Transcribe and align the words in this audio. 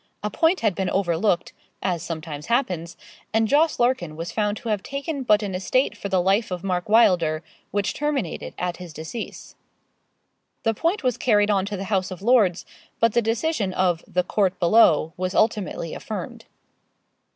A 0.23 0.31
point 0.31 0.61
had 0.61 0.73
been 0.73 0.89
overlooked 0.89 1.53
as 1.83 2.01
sometimes 2.01 2.47
happens 2.47 2.97
and 3.35 3.47
Jos. 3.47 3.77
Larkin 3.77 4.15
was 4.15 4.31
found 4.31 4.57
to 4.57 4.69
have 4.69 4.81
taken 4.81 5.21
but 5.21 5.43
an 5.43 5.53
estate 5.53 5.95
for 5.95 6.09
the 6.09 6.19
life 6.23 6.49
of 6.49 6.63
Mark 6.63 6.89
Wylder, 6.89 7.43
which 7.69 7.93
terminated 7.93 8.55
at 8.57 8.77
his 8.77 8.93
decease. 8.93 9.55
The 10.63 10.73
point 10.73 11.03
was 11.03 11.17
carried 11.17 11.51
on 11.51 11.67
to 11.67 11.77
the 11.77 11.83
House 11.93 12.09
of 12.09 12.23
Lords, 12.23 12.65
but 12.99 13.13
the 13.13 13.21
decision 13.21 13.75
of 13.75 14.03
'the 14.07 14.23
court 14.23 14.59
below' 14.59 15.13
was 15.17 15.35
ultimately 15.35 15.93
affirmed. 15.93 16.45